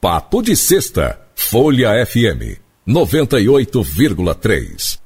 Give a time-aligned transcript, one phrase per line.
[0.00, 2.56] Papo de Sexta, Folha FM
[2.88, 4.98] 98,3.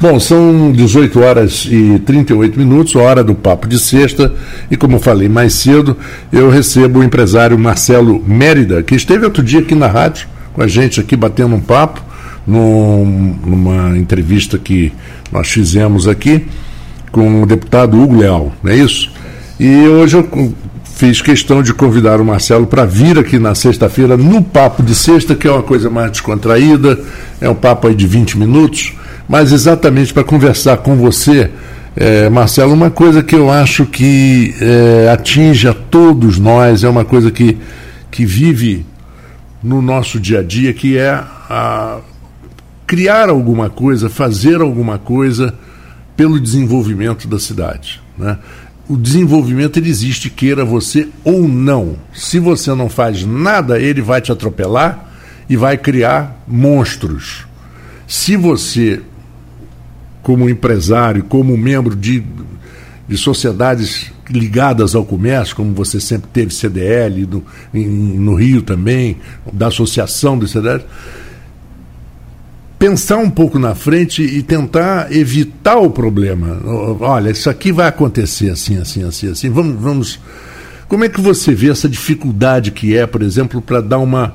[0.00, 4.32] Bom, são 18 horas e 38 minutos, hora do Papo de Sexta,
[4.70, 5.96] e como falei mais cedo,
[6.32, 10.68] eu recebo o empresário Marcelo Mérida, que esteve outro dia aqui na rádio com a
[10.68, 12.00] gente aqui batendo um papo,
[12.46, 14.92] num, numa entrevista que
[15.32, 16.46] nós fizemos aqui
[17.10, 19.10] com o deputado Hugo Leal, não é isso?
[19.58, 20.54] E hoje eu
[20.98, 25.36] fiz questão de convidar o Marcelo para vir aqui na sexta-feira no Papo de Sexta,
[25.36, 26.98] que é uma coisa mais descontraída,
[27.40, 28.94] é um papo aí de 20 minutos,
[29.28, 31.52] mas exatamente para conversar com você,
[31.94, 37.04] é, Marcelo, uma coisa que eu acho que é, atinge a todos nós, é uma
[37.04, 37.56] coisa que,
[38.10, 38.84] que vive
[39.62, 41.98] no nosso dia a dia, que é a,
[42.88, 45.54] criar alguma coisa, fazer alguma coisa
[46.16, 48.00] pelo desenvolvimento da cidade.
[48.18, 48.36] Né?
[48.88, 51.96] O desenvolvimento ele existe, queira você ou não.
[52.14, 55.12] Se você não faz nada, ele vai te atropelar
[55.48, 57.46] e vai criar monstros.
[58.06, 59.02] Se você
[60.22, 62.22] como empresário, como membro de,
[63.08, 69.16] de sociedades ligadas ao comércio, como você sempre teve CDL, no, em, no Rio também,
[69.50, 70.84] da Associação dos CDL,
[72.78, 76.60] pensar um pouco na frente e tentar evitar o problema.
[77.00, 79.50] Olha, isso aqui vai acontecer assim, assim, assim, assim.
[79.50, 80.20] Vamos, vamos.
[80.88, 84.34] Como é que você vê essa dificuldade que é, por exemplo, para dar uma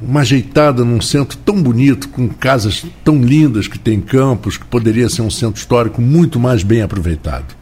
[0.00, 5.08] uma ajeitada num centro tão bonito, com casas tão lindas que tem campos, que poderia
[5.08, 7.56] ser um centro histórico muito mais bem aproveitado.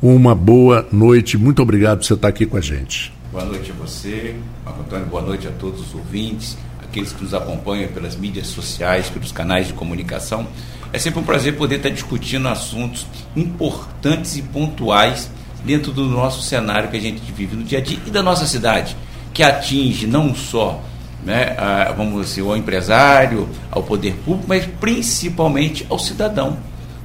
[0.00, 3.12] Uma boa noite, muito obrigado por você estar aqui com a gente.
[3.32, 6.56] Boa noite a você, Antônio, boa noite a todos os ouvintes,
[6.90, 10.46] aqueles que nos acompanham pelas mídias sociais, pelos canais de comunicação.
[10.92, 15.30] É sempre um prazer poder estar discutindo assuntos importantes e pontuais
[15.64, 18.44] dentro do nosso cenário que a gente vive no dia a dia e da nossa
[18.44, 18.96] cidade,
[19.32, 20.82] que atinge não só
[21.24, 26.58] né, a, vamos dizer, ao empresário, ao poder público, mas principalmente ao cidadão.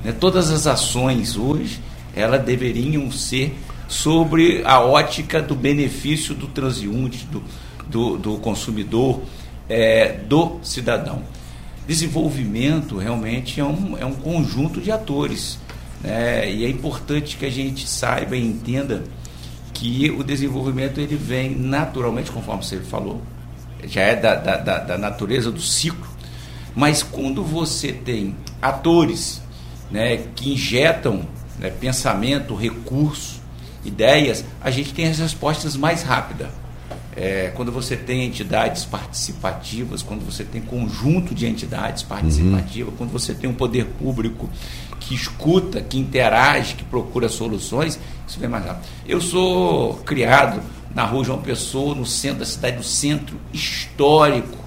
[0.04, 0.12] Né?
[0.12, 1.80] Todas as ações hoje,
[2.16, 3.56] elas deveriam ser
[3.88, 7.44] sobre a ótica do benefício do transeunte, do,
[7.88, 9.22] do, do consumidor,
[9.70, 11.22] é, do cidadão.
[11.88, 15.60] Desenvolvimento realmente é um, é um conjunto de atores.
[16.02, 16.52] Né?
[16.52, 19.04] E é importante que a gente saiba e entenda
[19.74, 23.22] que o desenvolvimento ele vem naturalmente, conforme você falou,
[23.84, 26.08] já é da, da, da, natureza do ciclo.
[26.74, 29.42] Mas quando você tem atores
[29.92, 31.28] né, que injetam
[31.60, 33.42] né, pensamento, recurso,
[33.84, 36.48] ideias, a gente tem as respostas mais rápidas.
[37.16, 42.98] É, quando você tem entidades participativas, quando você tem conjunto de entidades participativas, uhum.
[42.98, 44.50] quando você tem um poder público
[45.00, 48.86] que escuta, que interage, que procura soluções, isso vem mais rápido.
[49.08, 50.62] Eu sou criado
[50.94, 54.58] na rua João Pessoa, no centro da cidade, no centro histórico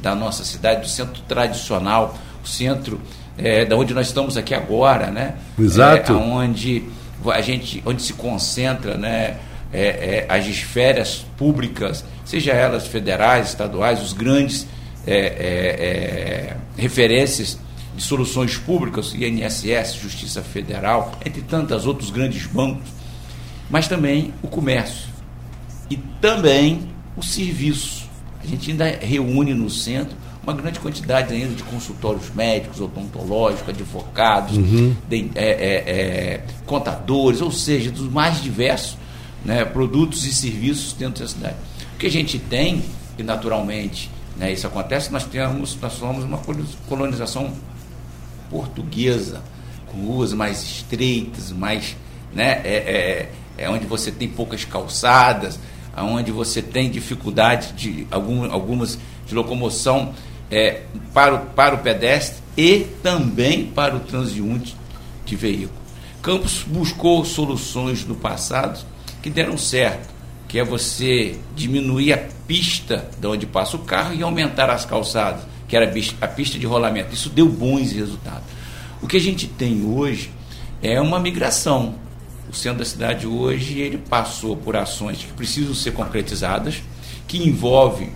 [0.00, 3.00] da nossa cidade, do centro tradicional, o centro
[3.36, 5.36] é, da onde nós estamos aqui agora, né?
[5.58, 6.12] Exato.
[6.12, 6.84] É, onde
[7.26, 9.38] a gente, onde se concentra, né?
[9.72, 14.66] É, é, as esferas públicas, seja elas federais, estaduais, os grandes
[15.06, 17.58] é, é, é, referências
[17.96, 22.88] de soluções públicas, INSS, Justiça Federal, entre tantos outros grandes bancos,
[23.68, 25.08] mas também o comércio
[25.90, 28.08] e também o serviço.
[28.42, 34.56] A gente ainda reúne no centro uma grande quantidade ainda de consultórios médicos, odontológicos, advogados,
[34.56, 34.94] uhum.
[35.08, 38.96] de, é, contadores, ou seja, dos mais diversos
[39.44, 41.56] né, produtos e serviços dentro da cidade.
[41.94, 42.82] O que a gente tem,
[43.18, 46.40] e naturalmente né, isso acontece, nós temos, nós somos uma
[46.88, 47.52] colonização
[48.50, 49.42] portuguesa,
[49.86, 51.96] com ruas mais estreitas, mais
[52.32, 55.58] né, é, é, é onde você tem poucas calçadas,
[55.96, 60.14] onde você tem dificuldade de algum, algumas de locomoção
[60.50, 60.82] é,
[61.12, 64.76] para, o, para o pedestre e também para o transeunte
[65.24, 65.80] de veículo.
[66.22, 68.84] Campos buscou soluções no passado
[69.22, 70.12] que deram certo,
[70.48, 75.44] que é você diminuir a pista de onde passa o carro e aumentar as calçadas,
[75.66, 75.90] que era
[76.20, 77.14] a pista de rolamento.
[77.14, 78.44] Isso deu bons resultados.
[79.00, 80.30] O que a gente tem hoje
[80.82, 81.94] é uma migração
[82.52, 86.82] o centro da cidade hoje ele passou por ações que precisam ser concretizadas,
[87.26, 88.10] que envolve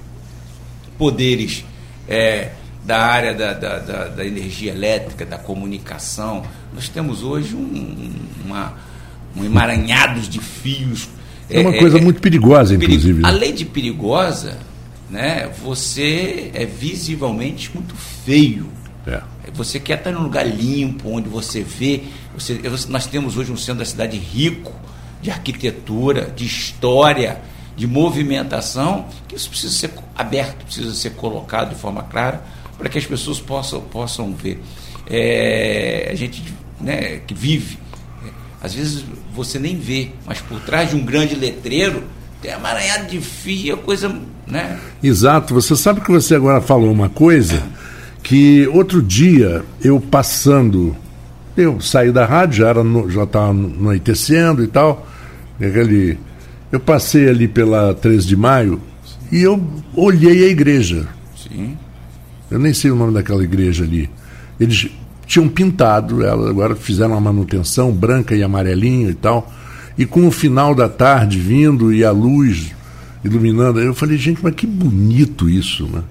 [0.98, 1.64] poderes
[2.06, 2.52] é,
[2.84, 6.44] da área da, da, da, da, energia elétrica, da comunicação.
[6.74, 8.14] Nós temos hoje um,
[8.44, 8.74] uma,
[9.36, 11.08] um emaranhados de fios.
[11.48, 13.22] É uma é, coisa é, muito perigosa, inclusive.
[13.22, 13.28] Né?
[13.28, 14.58] Além de perigosa,
[15.10, 18.68] né, você é visivelmente muito feio.
[19.06, 19.22] É.
[19.54, 22.02] Você quer estar em um lugar limpo, onde você vê.
[22.34, 24.72] Você, nós temos hoje um centro da cidade rico
[25.22, 27.40] de arquitetura, de história,
[27.76, 32.42] de movimentação, que isso precisa ser aberto, precisa ser colocado de forma clara
[32.78, 34.60] para que as pessoas possam, possam ver.
[35.08, 36.42] É, a gente
[36.80, 37.78] né, que vive,
[38.62, 39.04] às vezes
[39.34, 42.02] você nem vê, mas por trás de um grande letreiro
[42.40, 44.14] tem amaranhado de fio, coisa.
[44.46, 44.78] Né?
[45.02, 47.62] Exato, você sabe que você agora falou uma coisa
[48.22, 50.96] que outro dia eu passando,
[51.56, 55.06] eu saí da rádio, já estava já estava anoitecendo e tal,
[55.60, 56.18] aquele,
[56.70, 58.80] eu passei ali pela 13 de maio
[59.30, 59.64] e eu
[59.94, 61.08] olhei a igreja.
[61.36, 61.76] Sim.
[62.50, 64.08] Eu nem sei o nome daquela igreja ali.
[64.58, 64.88] Eles
[65.26, 69.52] tinham pintado ela, agora fizeram uma manutenção branca e amarelinha e tal.
[69.98, 72.74] E com o final da tarde vindo e a luz
[73.24, 76.02] iluminando, eu falei, gente, mas que bonito isso, né?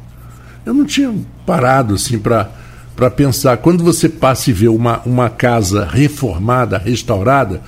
[0.65, 1.13] Eu não tinha
[1.45, 2.51] parado assim para
[2.95, 3.57] para pensar.
[3.57, 7.61] Quando você passa e vê uma, uma casa reformada, restaurada,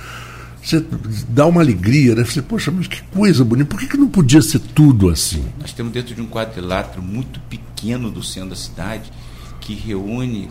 [0.64, 0.84] você
[1.30, 2.24] dá uma alegria, né?
[2.24, 5.46] Você, poxa, mas que coisa bonita, por que, que não podia ser tudo assim?
[5.60, 9.12] Nós temos dentro de um quadrilátero muito pequeno do centro da cidade
[9.60, 10.50] que reúne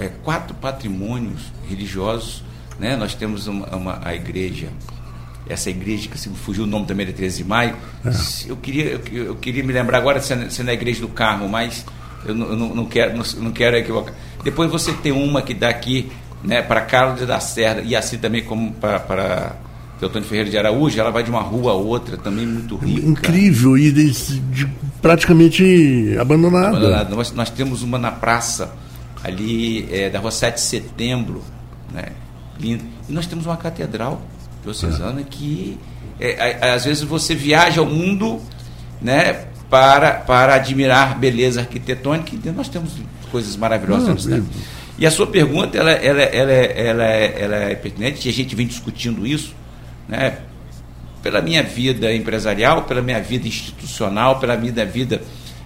[0.00, 2.42] é, quatro patrimônios religiosos.
[2.78, 2.96] Né?
[2.96, 4.68] Nós temos uma, uma, a igreja,
[5.48, 7.76] essa igreja que se fugiu o nome também de 13 de maio.
[8.04, 8.10] É.
[8.50, 11.08] Eu, queria, eu, eu, queria me lembrar agora se é, se é na igreja do
[11.08, 11.84] Carmo, mas
[12.24, 14.14] eu não, eu não, quero, não, não, quero equivocar.
[14.42, 16.10] Depois você tem uma que dá aqui
[16.42, 19.56] né, para Carlos da Serra e assim também como para, para
[19.98, 23.06] Teotônio Ferreira de Araújo, ela vai de uma rua a outra, também muito rica.
[23.06, 24.66] Incrível e de, de,
[25.02, 26.68] praticamente abandonada.
[26.68, 27.14] abandonada.
[27.14, 28.72] Nós, nós temos uma na praça
[29.22, 31.42] ali é, da rua 7 de setembro,
[31.92, 32.06] né?
[32.58, 32.84] Lindo.
[33.08, 34.20] E nós temos uma catedral
[34.62, 35.24] diocesana é.
[35.24, 35.78] que
[36.20, 38.40] é, às vezes você viaja ao mundo
[39.00, 42.92] né, para, para admirar beleza arquitetônica e nós temos
[43.30, 44.26] coisas maravilhosas.
[44.26, 44.44] Não,
[44.98, 48.66] e a sua pergunta ela, ela, ela, ela, ela é pertinente e a gente vem
[48.66, 49.54] discutindo isso
[50.08, 50.38] né,
[51.22, 55.22] pela minha vida empresarial, pela minha vida institucional, pela minha vida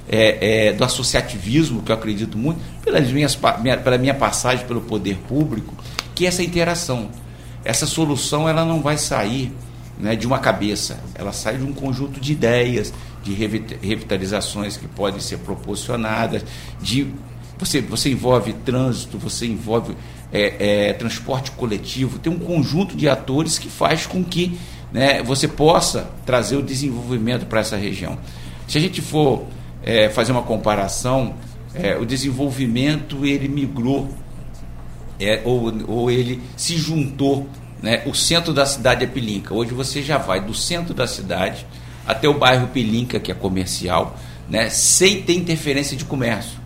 [0.09, 4.81] é, é, do associativismo, que eu acredito muito, pelas minhas, minha, pela minha passagem pelo
[4.81, 5.75] poder público,
[6.15, 7.11] que essa interação,
[7.65, 9.53] essa solução, ela não vai sair
[9.99, 15.21] né, de uma cabeça, ela sai de um conjunto de ideias, de revitalizações que podem
[15.21, 16.45] ser proporcionadas,
[16.81, 17.07] de
[17.59, 19.97] você, você envolve trânsito, você envolve
[20.33, 24.59] é, é, transporte coletivo, tem um conjunto de atores que faz com que
[24.93, 28.19] né, você possa trazer o desenvolvimento para essa região.
[28.67, 29.47] Se a gente for
[29.83, 31.35] é, fazer uma comparação,
[31.75, 34.11] é, o desenvolvimento ele migrou
[35.19, 37.49] é, ou, ou ele se juntou.
[37.83, 38.03] Né?
[38.07, 39.55] O centro da cidade é Pilinca.
[39.55, 41.67] Hoje você já vai do centro da cidade
[42.07, 44.19] até o bairro Pilinca, que é comercial,
[44.49, 44.69] né?
[44.71, 46.61] sem ter interferência de comércio.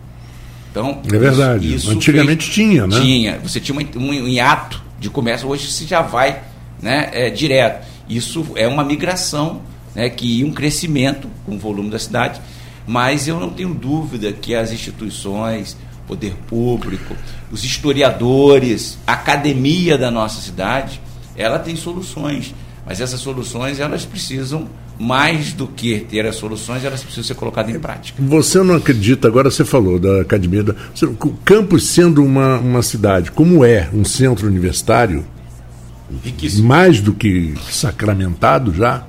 [0.71, 1.67] Então, é verdade.
[1.67, 2.99] Isso, isso Antigamente fez, tinha, né?
[2.99, 3.39] Tinha.
[3.39, 6.43] Você tinha um, um hiato de comércio, hoje você já vai
[6.81, 7.87] né, é, direto.
[8.07, 9.61] Isso é uma migração
[9.95, 12.39] né, que um crescimento com o volume da cidade
[12.87, 15.75] mas eu não tenho dúvida que as instituições,
[16.07, 17.15] poder público,
[17.51, 21.01] os historiadores, a academia da nossa cidade,
[21.35, 22.55] ela tem soluções,
[22.85, 24.67] mas essas soluções elas precisam
[24.97, 28.23] mais do que ter as soluções, elas precisam ser colocadas em prática.
[28.23, 30.73] Você não acredita, agora você falou da academia, da,
[31.45, 35.25] Campos sendo uma, uma cidade, como é um centro universitário,
[36.23, 36.67] Riquíssimo.
[36.67, 39.03] mais do que sacramentado já,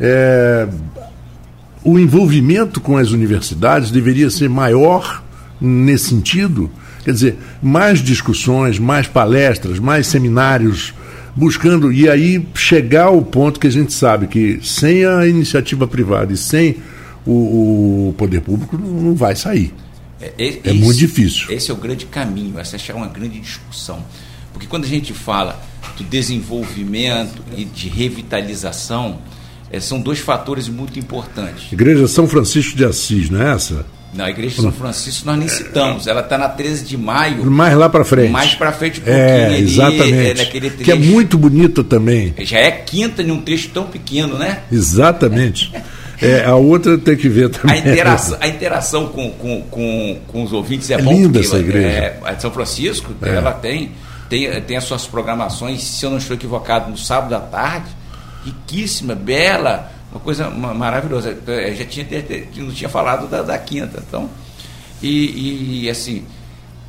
[0.00, 0.68] é,
[1.84, 5.22] o envolvimento com as universidades deveria ser maior
[5.60, 6.70] nesse sentido?
[7.04, 10.94] Quer dizer, mais discussões, mais palestras, mais seminários,
[11.34, 16.32] buscando, e aí chegar ao ponto que a gente sabe que sem a iniciativa privada
[16.32, 16.76] e sem
[17.26, 19.72] o, o poder público não vai sair.
[20.20, 21.50] É, é, é muito difícil.
[21.50, 24.04] Esse é o grande caminho, essa é uma grande discussão.
[24.52, 25.60] Porque quando a gente fala
[25.96, 29.18] do desenvolvimento e de revitalização,
[29.72, 31.72] é, são dois fatores muito importantes.
[31.72, 33.86] Igreja São Francisco de Assis, não é essa?
[34.12, 36.06] Não, a Igreja de São Francisco nós nem citamos.
[36.06, 37.50] Ela está na 13 de maio.
[37.50, 38.30] Mais lá para frente.
[38.30, 39.66] Mais para frente um é, pouquinho.
[39.66, 40.40] Exatamente.
[40.40, 40.70] Ali, é.
[40.84, 42.34] Que é muito bonita também.
[42.40, 44.64] Já é quinta em um trecho tão pequeno, né?
[44.70, 45.72] Exatamente.
[46.20, 47.74] É, a outra tem que ver também.
[47.74, 51.10] A interação, a interação com, com, com, com os ouvintes é, é bom.
[51.10, 51.88] linda essa igreja.
[51.88, 53.30] É, a de São Francisco, é.
[53.30, 53.92] ela tem,
[54.28, 58.01] tem, tem as suas programações, se eu não estou equivocado, no sábado à tarde,
[58.44, 61.30] riquíssima, bela uma coisa maravilhosa.
[61.46, 62.06] Eu já tinha,
[62.56, 64.02] não tinha falado da, da quinta.
[64.06, 64.28] Então,
[65.02, 66.26] e, e, assim,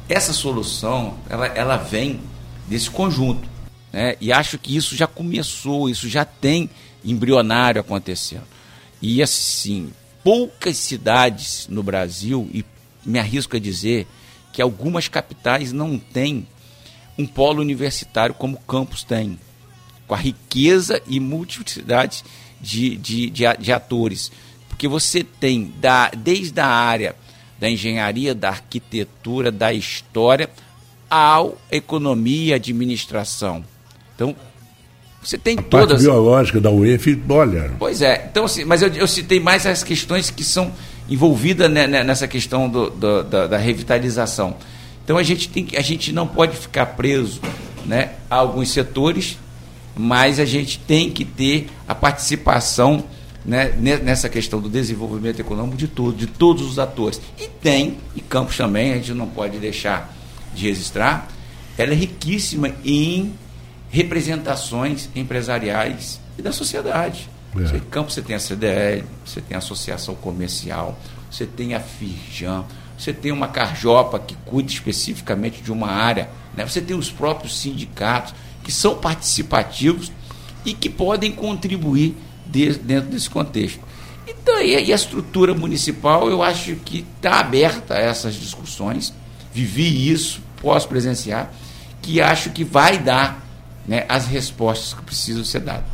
[0.10, 2.20] essa solução, ela, ela vem
[2.68, 3.48] desse conjunto.
[3.92, 4.16] Né?
[4.20, 6.70] E acho que isso já começou, isso já tem
[7.04, 8.44] embrionário acontecendo.
[9.02, 9.92] E assim,
[10.24, 12.66] poucas cidades no Brasil, e
[13.06, 14.08] me arrisco a dizer
[14.52, 16.48] que algumas capitais não têm
[17.18, 19.40] um polo universitário como Campos tem,
[20.14, 22.24] com a riqueza e multiplicidade
[22.62, 24.32] de, de, de, de atores.
[24.70, 27.16] Porque você tem da, desde a área
[27.60, 30.50] da engenharia, da arquitetura, da história,
[31.10, 33.66] ao economia e administração.
[34.14, 34.36] Então,
[35.22, 35.88] você tem a todas.
[35.88, 37.72] Parte biológica da UEF, olha.
[37.80, 40.72] Pois é, então, assim, mas eu, eu citei mais as questões que são
[41.10, 44.58] envolvidas né, nessa questão do, do, da, da, revitalização.
[45.04, 47.42] Então a gente, tem, a gente não pode ficar preso
[47.86, 49.38] né, a alguns setores,
[49.96, 53.04] mas a gente tem que ter a participação
[53.46, 57.22] né, nessa questão do desenvolvimento econômico de tudo, de todos os atores.
[57.40, 60.16] E tem, e Campos também, a gente não pode deixar
[60.54, 61.28] de registrar,
[61.78, 63.34] ela é riquíssima em
[63.90, 67.30] representações empresariais e da sociedade.
[67.56, 67.60] É.
[67.60, 70.98] Você, em Campos você tem a CDL, você tem a Associação Comercial,
[71.30, 72.64] você tem a Firjan,
[72.98, 76.66] você tem uma Carjopa que cuida especificamente de uma área, né?
[76.66, 78.34] você tem os próprios sindicatos
[78.64, 80.12] que são participativos
[80.66, 82.16] e que podem contribuir
[82.46, 83.80] de, dentro desse contexto.
[84.28, 89.14] Então, e a estrutura municipal, eu acho que está aberta a essas discussões.
[89.54, 91.52] Vivi isso, posso presenciar,
[92.02, 93.46] que acho que vai dar
[93.88, 95.86] né, as respostas que precisam ser dadas.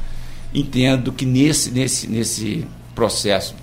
[0.54, 3.56] Entendo que nesse, nesse, nesse processo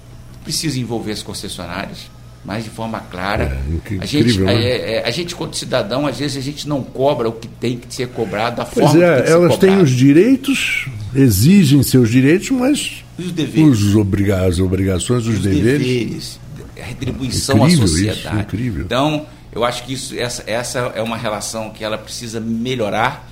[0.43, 2.11] precisa envolver as concessionárias,
[2.47, 3.61] mas de forma clara.
[3.91, 4.55] É, a, gente, né?
[4.55, 7.76] é, é, a gente, quanto cidadão, às vezes a gente não cobra o que tem
[7.76, 12.09] que ser cobrado da pois forma é, que tem elas têm os direitos, exigem seus
[12.09, 13.83] direitos, mas os, deveres.
[13.83, 15.87] os obriga as obrigações, os, os deveres.
[15.87, 16.41] deveres.
[16.81, 18.21] A retribuição incrível à sociedade.
[18.21, 18.85] Isso, incrível.
[18.85, 23.29] Então, eu acho que isso, essa, essa é uma relação que ela precisa melhorar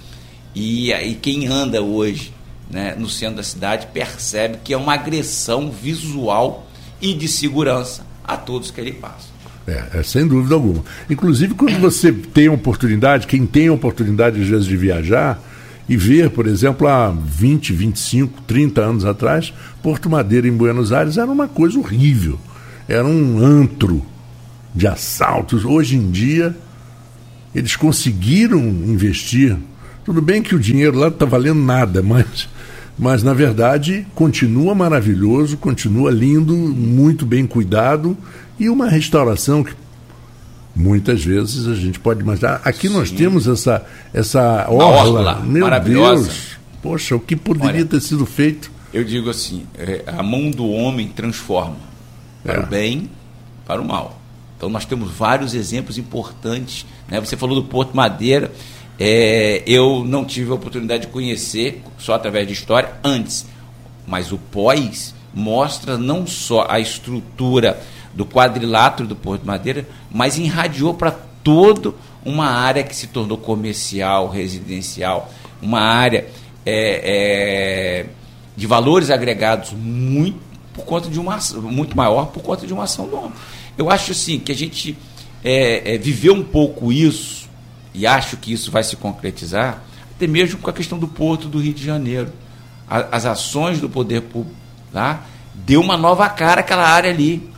[0.52, 2.32] e, e quem anda hoje
[2.68, 6.66] né, no centro da cidade percebe que é uma agressão visual
[7.00, 9.34] e de segurança a todos que ele passa.
[9.66, 10.82] É, é, sem dúvida alguma.
[11.08, 15.42] Inclusive, quando você tem oportunidade, quem tem oportunidade, às vezes, de viajar
[15.88, 19.52] e ver, por exemplo, há 20, 25, 30 anos atrás,
[19.82, 22.38] Porto Madeira em Buenos Aires era uma coisa horrível.
[22.88, 24.04] Era um antro
[24.74, 25.64] de assaltos.
[25.64, 26.54] Hoje em dia,
[27.54, 29.56] eles conseguiram investir.
[30.04, 32.48] Tudo bem que o dinheiro lá não está valendo nada, mas
[32.98, 38.16] mas na verdade continua maravilhoso, continua lindo, muito bem cuidado
[38.58, 39.74] e uma restauração que
[40.74, 42.60] muitas vezes a gente pode imaginar.
[42.64, 42.94] Aqui Sim.
[42.94, 48.24] nós temos essa essa orla, orla meu Deus, poxa, o que poderia Olha, ter sido
[48.24, 48.70] feito?
[48.92, 51.76] Eu digo assim, é, a mão do homem transforma
[52.44, 52.60] para é.
[52.60, 53.10] o bem,
[53.66, 54.20] para o mal.
[54.56, 56.86] Então nós temos vários exemplos importantes.
[57.08, 57.20] Né?
[57.20, 58.52] Você falou do Porto Madeira.
[58.98, 63.46] É, eu não tive a oportunidade de conhecer, só através de história, antes.
[64.06, 67.80] Mas o pós mostra não só a estrutura
[68.14, 71.92] do quadrilátero do Porto Madeira, mas irradiou para toda
[72.24, 76.26] uma área que se tornou comercial, residencial, uma área
[76.64, 78.06] é, é,
[78.56, 80.38] de valores agregados muito
[80.72, 83.32] por conta de uma muito maior por conta de uma ação do homem.
[83.76, 84.96] Eu acho assim que a gente
[85.42, 87.43] é, é, viveu um pouco isso
[87.94, 89.82] e acho que isso vai se concretizar,
[90.16, 92.30] até mesmo com a questão do Porto do Rio de Janeiro.
[92.90, 94.56] A, as ações do poder público
[94.92, 95.24] lá
[95.54, 97.48] deu uma nova cara àquela área ali.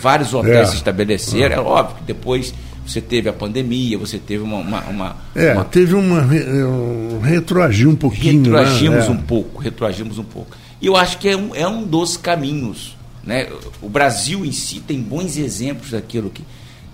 [0.00, 0.70] Vários hotéis é.
[0.72, 1.58] se estabeleceram, é.
[1.58, 2.52] é óbvio que depois
[2.86, 4.58] você teve a pandemia, você teve uma.
[4.58, 5.64] uma, uma é, uma...
[5.64, 6.20] teve uma.
[6.22, 8.50] Um, retroagir um pouquinho.
[8.50, 8.58] Né?
[8.58, 9.10] Retroagimos né?
[9.10, 10.56] um pouco, retroagimos um pouco.
[10.80, 12.96] E eu acho que é um, é um dos caminhos.
[13.24, 13.48] Né?
[13.82, 16.44] O Brasil em si tem bons exemplos daquilo que,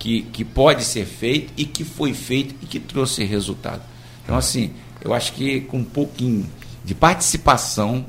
[0.02, 3.82] que, que pode ser feito e que foi feito e que trouxe resultado.
[4.24, 6.44] Então, assim, eu acho que com um pouquinho
[6.84, 8.04] de participação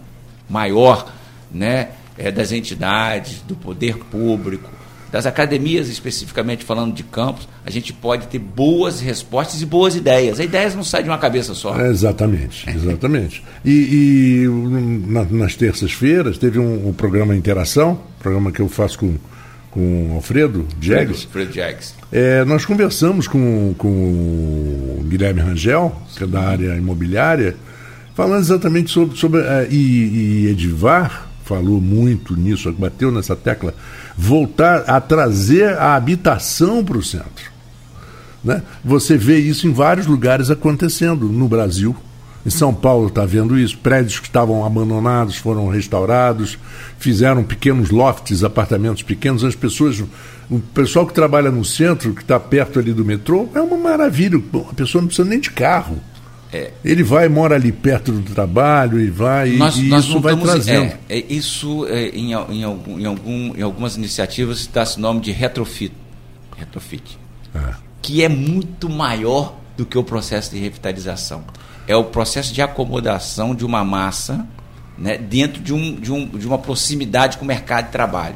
[0.49, 1.13] maior
[1.51, 4.71] né, é, das entidades, do poder público,
[5.11, 10.39] das academias, especificamente falando de campos, a gente pode ter boas respostas e boas ideias.
[10.39, 11.79] As ideias não saem de uma cabeça só.
[11.79, 13.43] É, exatamente, exatamente.
[13.63, 14.47] e, e
[15.07, 19.15] na, nas terças-feiras teve um, um programa Interação, programa que eu faço com
[19.73, 21.25] com o Alfredo Jags.
[21.25, 21.95] Alfredo Jags.
[22.11, 27.55] É, nós conversamos com, com o Guilherme Rangel, que é da área imobiliária,
[28.13, 29.17] falando exatamente sobre.
[29.17, 33.73] sobre uh, e, e Edivar falou muito nisso, bateu nessa tecla,
[34.15, 37.51] voltar a trazer a habitação para o centro.
[38.43, 38.61] Né?
[38.83, 41.95] Você vê isso em vários lugares acontecendo no Brasil.
[42.45, 46.57] Em São Paulo está vendo isso, prédios que estavam abandonados foram restaurados,
[46.99, 50.03] fizeram pequenos lofts, apartamentos pequenos, as pessoas,
[50.49, 54.37] o pessoal que trabalha no centro, que está perto ali do metrô, é uma maravilha,
[54.69, 56.01] a pessoa não precisa nem de carro.
[56.51, 56.71] É.
[56.85, 60.93] Ele vai, mora ali perto do trabalho e vai, nós, e nós isso vai trazendo.
[61.09, 65.31] É, é isso é, em, em, algum, em, algum, em algumas iniciativas dá-se nome de
[65.31, 65.93] retrofit,
[66.55, 67.17] retrofit
[67.55, 67.73] é.
[68.03, 71.43] que é muito maior do que o processo de revitalização
[71.87, 74.47] é o processo de acomodação de uma massa
[74.97, 78.35] né, dentro de, um, de, um, de uma proximidade com o mercado de trabalho.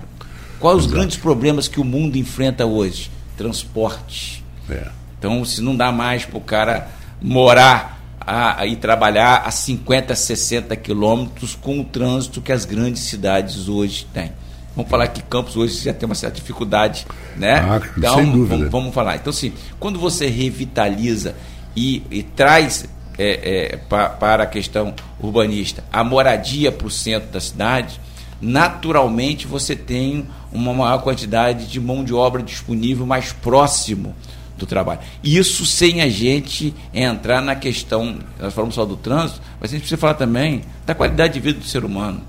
[0.59, 3.11] Quais os grandes problemas que o mundo enfrenta hoje?
[3.37, 4.43] Transporte.
[4.69, 4.87] É.
[5.19, 6.87] Então, se não dá mais para o cara
[7.21, 13.03] morar a, a, e trabalhar a 50, 60 quilômetros com o trânsito que as grandes
[13.03, 14.31] cidades hoje têm.
[14.75, 17.55] Vamos falar que Campos hoje já tem uma certa dificuldade, né?
[17.59, 18.57] Ah, então, sem dúvida.
[18.57, 19.15] Vamos, vamos falar.
[19.15, 21.33] Então, assim, quando você revitaliza
[21.75, 22.85] e, e traz
[23.17, 27.99] é, é, pa, para a questão urbanista a moradia para o centro da cidade,
[28.39, 34.15] naturalmente você tem uma maior quantidade de mão de obra disponível mais próximo
[34.57, 34.99] do trabalho.
[35.23, 39.81] Isso sem a gente entrar na questão, nós falamos só do trânsito, mas a gente
[39.81, 42.21] precisa falar também da qualidade de vida do ser humano.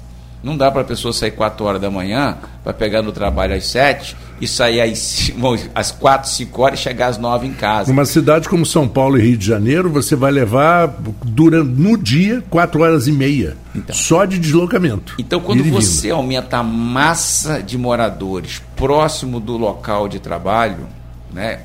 [0.43, 3.67] Não dá para a pessoa sair 4 horas da manhã para pegar no trabalho às
[3.67, 5.33] 7 e sair às,
[5.75, 7.91] às 4, 5 horas e chegar às 9 em casa.
[7.91, 12.43] Numa cidade como São Paulo e Rio de Janeiro, você vai levar durante, no dia
[12.49, 13.57] 4 horas e meia.
[13.75, 13.95] Então.
[13.95, 15.15] só de deslocamento.
[15.19, 20.87] Então, quando você aumenta a massa de moradores próximo do local de trabalho,
[21.33, 21.61] né,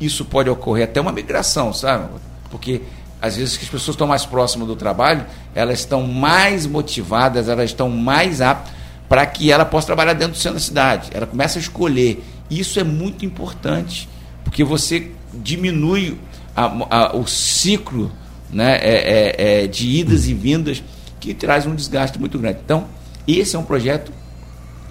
[0.00, 2.08] isso pode ocorrer até uma migração, sabe?
[2.50, 2.82] Porque
[3.20, 7.70] às vezes que as pessoas estão mais próximas do trabalho, elas estão mais motivadas, elas
[7.70, 8.72] estão mais aptas
[9.08, 11.08] para que ela possa trabalhar dentro do centro da cidade.
[11.12, 12.22] Ela começa a escolher.
[12.50, 14.08] Isso é muito importante,
[14.44, 16.18] porque você diminui
[16.56, 18.10] a- a- o ciclo
[18.50, 20.82] né, é- é- é, de idas e vindas
[21.20, 22.60] que traz um desgaste muito grande.
[22.64, 22.86] Então,
[23.26, 24.10] esse é um projeto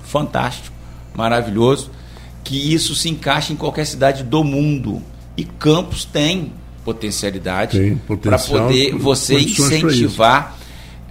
[0.03, 0.75] fantástico,
[1.15, 1.89] maravilhoso,
[2.43, 5.01] que isso se encaixa em qualquer cidade do mundo.
[5.35, 6.53] E Campos tem
[6.87, 10.57] potencialidade para poder você incentivar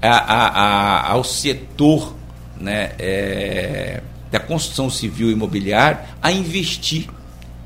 [0.01, 2.15] a- a- a- ao setor
[2.59, 7.09] né, é, da construção civil e imobiliária a investir.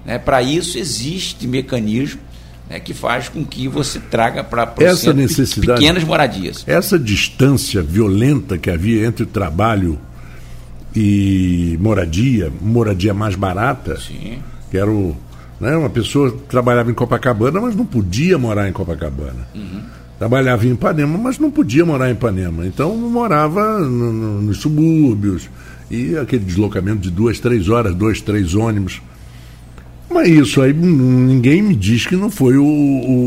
[0.05, 0.19] Né?
[0.19, 2.21] Para isso existe mecanismo
[2.69, 6.65] né, que faz com que você traga para Essa necessidade- pequenas moradias.
[6.67, 9.97] Essa distância violenta que havia entre trabalho
[10.95, 14.41] e moradia, moradia mais barata, Sim.
[14.69, 15.17] que era o.
[15.61, 19.47] Né, uma pessoa trabalhava em Copacabana, mas não podia morar em Copacabana.
[20.19, 22.67] Trabalhava em Ipanema, mas não podia morar em Ipanema.
[22.67, 25.49] Então morava no- no- nos subúrbios.
[25.91, 29.03] E aquele deslocamento de duas, três horas, dois, três ônibus.
[30.11, 32.65] Mas isso aí ninguém me diz que não foi o,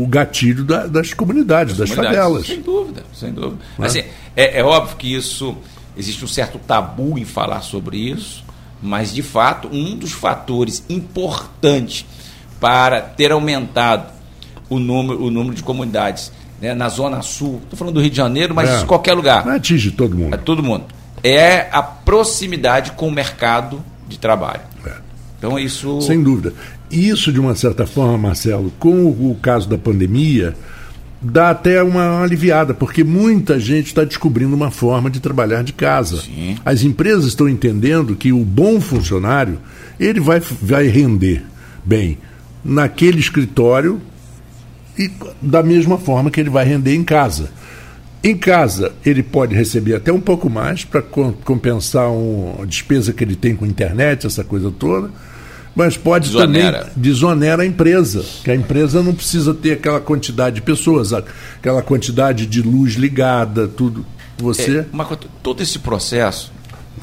[0.02, 2.18] o gatilho da- das comunidades, das comunidades.
[2.20, 2.46] favelas.
[2.46, 3.58] Sem dúvida, sem dúvida.
[3.78, 3.86] Né?
[3.86, 4.02] Assim,
[4.36, 5.56] é, é óbvio que isso
[5.96, 8.44] existe um certo tabu em falar sobre isso,
[8.82, 12.04] mas de fato um dos fatores importantes
[12.64, 14.06] para ter aumentado
[14.70, 18.16] o número, o número de comunidades né, na Zona Sul, estou falando do Rio de
[18.16, 18.86] Janeiro, mas É.
[18.86, 20.38] qualquer lugar, Não atinge todo é mundo.
[20.38, 20.84] todo mundo,
[21.22, 24.62] é a proximidade com o mercado de trabalho.
[24.86, 24.92] É.
[25.36, 26.54] Então isso Sem dúvida.
[26.90, 30.56] Isso, de uma certa forma, Marcelo, com o, o caso da pandemia,
[31.20, 36.22] dá até uma aliviada, porque muita gente está descobrindo uma forma de trabalhar de casa.
[36.22, 36.56] Sim.
[36.64, 39.58] As empresas estão entendendo que o bom funcionário
[40.00, 41.44] ele vai, vai render
[41.84, 42.16] bem
[42.64, 44.00] naquele escritório
[44.98, 45.10] e
[45.42, 47.50] da mesma forma que ele vai render em casa.
[48.22, 53.22] Em casa, ele pode receber até um pouco mais para compensar um, a despesa que
[53.22, 55.10] ele tem com internet, essa coisa toda,
[55.76, 56.78] mas pode Desonera.
[56.78, 61.82] também desonera a empresa, que a empresa não precisa ter aquela quantidade de pessoas, aquela
[61.82, 64.06] quantidade de luz ligada, tudo.
[64.38, 64.78] Você.
[64.78, 64.86] É,
[65.42, 66.50] todo esse processo,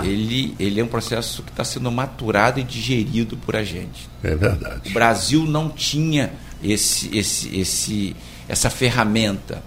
[0.03, 4.09] ele, ele é um processo que está sendo maturado e digerido por a gente.
[4.23, 4.89] É, O verdade.
[4.91, 6.31] Brasil não tinha
[6.63, 8.15] esse, esse, esse,
[8.47, 9.63] essa ferramenta.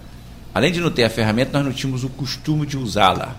[0.53, 3.35] Além de não ter a ferramenta, nós não tínhamos o costume de usá-la.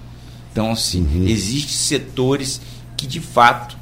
[0.53, 2.61] Então, assim, existem setores
[2.97, 3.77] que, de fato,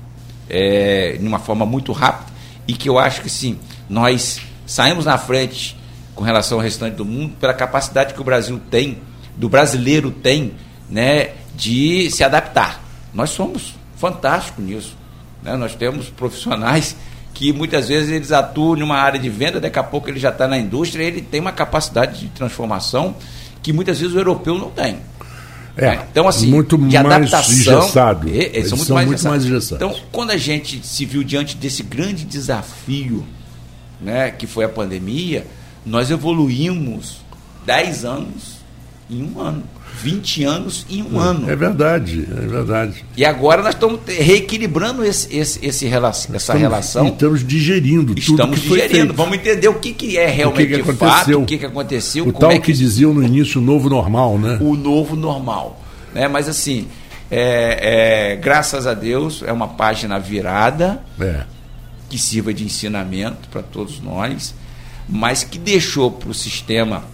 [0.49, 2.33] é, de uma forma muito rápida,
[2.67, 5.77] e que eu acho que, assim, nós saímos na frente
[6.15, 8.99] com relação ao restante do mundo pela capacidade que o Brasil tem,
[9.37, 10.55] do brasileiro tem,
[10.89, 12.84] né, de se adaptar.
[13.15, 14.97] Nós somos fantásticos nisso.
[15.43, 15.57] né?
[15.57, 16.97] Nós temos profissionais
[17.33, 20.47] que muitas vezes eles atuam numa área de venda, daqui a pouco ele já está
[20.47, 23.17] na indústria, ele tem uma capacidade de transformação
[23.63, 24.99] que muitas vezes o europeu não tem.
[25.77, 26.07] É, né?
[26.11, 27.79] Então, assim, muito de mais adaptação.
[27.79, 28.29] engessado.
[28.29, 29.85] Eles, Eles são muito, são mais, muito mais engessados.
[29.85, 33.27] Então, quando a gente se viu diante desse grande desafio,
[34.01, 35.47] né, que foi a pandemia,
[35.85, 37.19] nós evoluímos
[37.67, 38.64] 10 anos
[39.11, 39.63] em um ano,
[40.03, 41.49] 20 anos em um ano.
[41.51, 43.05] É verdade, é verdade.
[43.17, 47.09] E agora nós estamos reequilibrando esse, esse, esse rela- essa Estamos- relação.
[47.09, 49.13] Estamos digerindo tudo Estamos que foi digerindo.
[49.15, 51.43] Vamos entender o que, que é realmente que fato, aconteceu.
[51.43, 54.59] o que, que aconteceu, O tal é que diziam no início o novo normal, né?
[54.61, 55.81] o novo normal.
[56.15, 56.27] Né?
[56.29, 56.89] Mas assim,
[57.31, 61.43] é, é, graças a Deus, é uma página virada É.
[62.09, 64.55] que sirva de ensinamento para todos nós,
[65.09, 67.05] mas que deixou para o sistema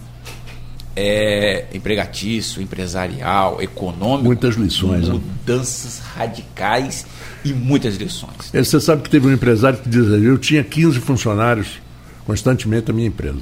[0.95, 4.25] é, empregatício, empresarial, econômico.
[4.25, 5.07] Muitas lições.
[5.07, 5.13] Né?
[5.13, 6.05] Mudanças né?
[6.15, 7.05] radicais
[7.43, 8.51] e muitas lições.
[8.53, 11.81] Você sabe que teve um empresário que diz: eu tinha 15 funcionários
[12.25, 13.39] constantemente na minha empresa.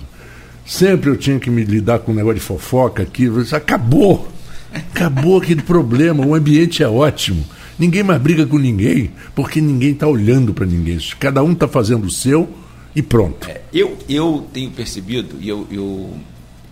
[0.66, 3.28] Sempre eu tinha que me lidar com um negócio de fofoca aqui.
[3.52, 4.28] Acabou!
[4.72, 6.24] Acabou aquele problema.
[6.24, 7.44] O ambiente é ótimo.
[7.78, 11.00] Ninguém mais briga com ninguém, porque ninguém está olhando para ninguém.
[11.18, 12.50] Cada um está fazendo o seu
[12.96, 13.50] e pronto.
[13.50, 16.14] É, eu, eu tenho percebido, e eu, eu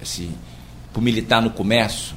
[0.02, 0.30] assim,
[0.98, 2.16] por militar no comércio,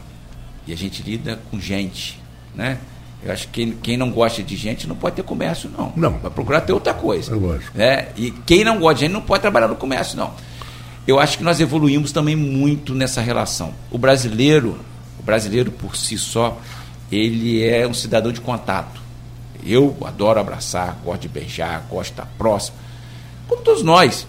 [0.66, 2.19] e a gente lida com gente,
[2.55, 2.79] né?
[3.23, 5.93] Eu acho que quem, quem não gosta de gente não pode ter comércio, não.
[5.95, 6.19] Não.
[6.19, 7.31] Vai procurar ter outra coisa.
[7.31, 7.77] É lógico.
[7.77, 8.09] Né?
[8.16, 10.33] E quem não gosta de gente não pode trabalhar no comércio, não.
[11.07, 13.75] Eu acho que nós evoluímos também muito nessa relação.
[13.90, 14.81] O brasileiro,
[15.19, 16.59] o brasileiro por si só,
[17.12, 18.99] ele é um cidadão de contato.
[19.62, 22.79] Eu adoro abraçar, gosto de beijar, gosto de estar próximo,
[23.47, 24.27] como todos nós.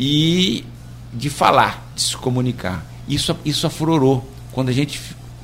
[0.00, 0.64] E
[1.12, 2.90] de falar, de se comunicar.
[3.08, 4.28] Isso, isso aflorou.
[4.52, 5.00] Quando a, gente,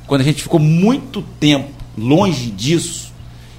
[0.06, 3.12] quando a gente ficou muito tempo longe disso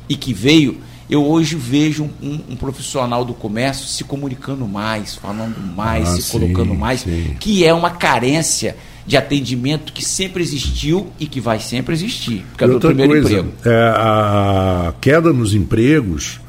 [0.07, 0.77] e que veio,
[1.09, 6.21] eu hoje vejo um, um, profissional do comércio se comunicando mais, falando mais, ah, se
[6.21, 7.35] sim, colocando mais, sim.
[7.39, 12.63] que é uma carência de atendimento que sempre existiu e que vai sempre existir, porque
[12.63, 13.53] é do primeiro coisa, emprego.
[13.65, 16.39] É, a queda nos empregos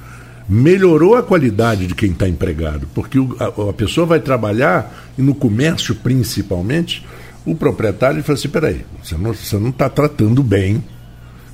[0.47, 5.23] melhorou a qualidade de quem está empregado, porque o, a, a, pessoa vai trabalhar, e
[5.23, 7.07] no comércio principalmente,
[7.45, 10.83] o proprietário fala assim, peraí, você não está tratando bem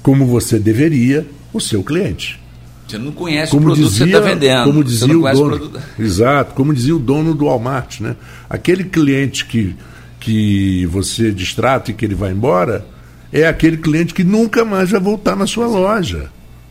[0.03, 2.41] como você deveria o seu cliente.
[2.87, 4.65] Você não conhece como o produto dizia, que você está vendendo.
[4.65, 5.73] Como dizia o dono.
[5.99, 8.15] O exato, como dizia o dono do Walmart, né?
[8.49, 9.75] Aquele cliente que,
[10.21, 12.87] que você distrata e que ele vai embora
[13.33, 16.31] é aquele cliente que nunca mais vai voltar na sua loja.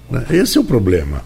[0.09, 0.25] Né?
[0.29, 1.21] Esse é o problema.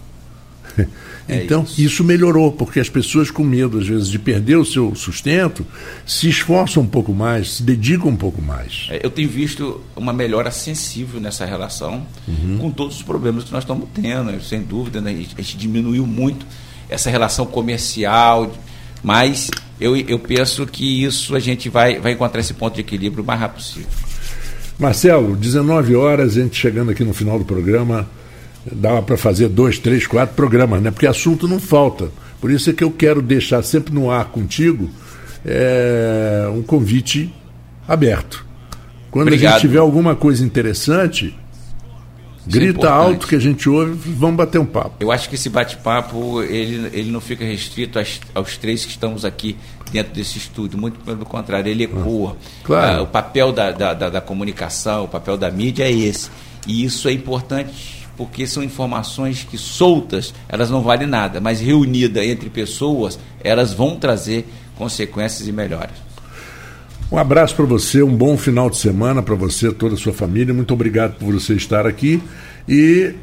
[1.29, 1.81] É então, isso.
[1.81, 2.03] isso.
[2.03, 5.65] melhorou, porque as pessoas com medo, às vezes, de perder o seu sustento,
[6.05, 8.87] se esforçam um pouco mais, se dedicam um pouco mais.
[8.89, 12.57] É, eu tenho visto uma melhora sensível nessa relação, uhum.
[12.59, 15.11] com todos os problemas que nós estamos tendo, sem dúvida, né?
[15.11, 16.45] a gente diminuiu muito
[16.89, 18.51] essa relação comercial,
[19.03, 23.23] mas eu, eu penso que isso a gente vai, vai encontrar esse ponto de equilíbrio
[23.23, 23.89] o mais rápido possível.
[24.79, 28.09] Marcelo, 19 horas, a gente chegando aqui no final do programa
[28.65, 30.91] dava para fazer dois, três, quatro programas, né?
[30.91, 32.09] Porque assunto não falta.
[32.39, 34.89] Por isso é que eu quero deixar sempre no ar contigo
[35.45, 37.33] é, um convite
[37.87, 38.45] aberto.
[39.11, 39.53] Quando Obrigado.
[39.53, 41.35] a gente tiver alguma coisa interessante,
[42.47, 44.95] Isso é grita é alto que a gente ouve, vamos bater um papo.
[44.99, 49.25] Eu acho que esse bate-papo ele, ele não fica restrito aos, aos três que estamos
[49.25, 49.57] aqui
[49.91, 52.37] dentro desse estúdio, muito pelo contrário, ele ecoa.
[52.63, 52.99] Claro.
[52.99, 56.29] Ah, o papel da, da, da, da comunicação, o papel da mídia é esse.
[56.67, 62.23] E isso é importante porque são informações que soltas, elas não valem nada, mas reunida
[62.25, 65.95] entre pessoas, elas vão trazer consequências e melhoras.
[67.09, 70.53] Um abraço para você, um bom final de semana para você, toda a sua família.
[70.53, 72.21] Muito obrigado por você estar aqui
[72.67, 73.15] e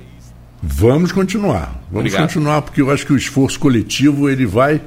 [0.62, 1.78] vamos continuar.
[1.90, 2.22] Vamos obrigado.
[2.22, 4.80] continuar porque eu acho que o esforço coletivo ele vai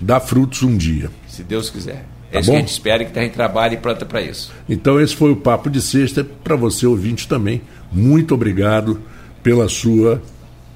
[0.00, 1.08] dar frutos um dia.
[1.28, 2.04] Se Deus quiser.
[2.32, 2.54] É tá isso bom?
[2.54, 4.52] que a gente espera que a gente trabalhe e pronta para isso.
[4.68, 7.62] Então esse foi o papo de sexta para você ouvinte também.
[7.92, 9.00] Muito obrigado
[9.46, 10.20] pela sua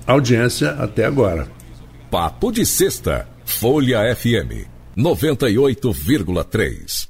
[0.07, 1.51] audiência até agora.
[2.09, 7.10] Papo de Sexta, Folha FM 98,3.